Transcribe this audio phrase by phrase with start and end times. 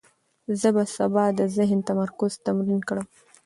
[0.59, 3.07] زه به سبا د ذهن تمرکز تمرین کړم.